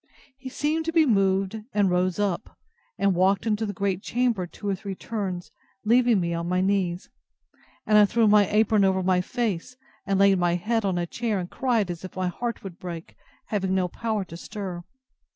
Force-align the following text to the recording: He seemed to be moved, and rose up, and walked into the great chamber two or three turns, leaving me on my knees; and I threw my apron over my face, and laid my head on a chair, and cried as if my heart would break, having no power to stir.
He 0.39 0.49
seemed 0.49 0.85
to 0.85 0.91
be 0.91 1.05
moved, 1.05 1.61
and 1.73 1.91
rose 1.91 2.17
up, 2.17 2.57
and 2.97 3.13
walked 3.13 3.45
into 3.45 3.67
the 3.67 3.71
great 3.71 4.01
chamber 4.01 4.47
two 4.47 4.67
or 4.67 4.73
three 4.73 4.95
turns, 4.95 5.51
leaving 5.85 6.19
me 6.19 6.33
on 6.33 6.49
my 6.49 6.59
knees; 6.59 7.07
and 7.85 7.99
I 7.99 8.05
threw 8.05 8.27
my 8.27 8.49
apron 8.49 8.83
over 8.83 9.03
my 9.03 9.21
face, 9.21 9.77
and 10.07 10.17
laid 10.19 10.39
my 10.39 10.55
head 10.55 10.85
on 10.85 10.97
a 10.97 11.05
chair, 11.05 11.37
and 11.37 11.51
cried 11.51 11.91
as 11.91 12.03
if 12.03 12.15
my 12.15 12.29
heart 12.29 12.63
would 12.63 12.79
break, 12.79 13.15
having 13.49 13.75
no 13.75 13.87
power 13.87 14.25
to 14.25 14.35
stir. 14.37 14.83